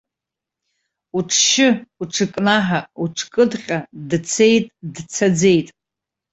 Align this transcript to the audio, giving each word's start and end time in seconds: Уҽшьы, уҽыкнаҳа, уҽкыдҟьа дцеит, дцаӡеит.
Уҽшьы, 1.17 1.67
уҽыкнаҳа, 2.01 2.79
уҽкыдҟьа 3.03 3.79
дцеит, 4.09 4.65
дцаӡеит. 4.93 5.67